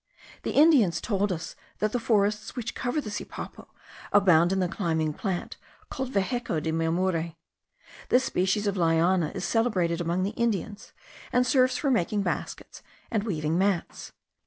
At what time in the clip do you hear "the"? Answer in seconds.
0.41-0.53, 1.91-1.99, 3.01-3.11, 4.59-4.67, 10.23-10.31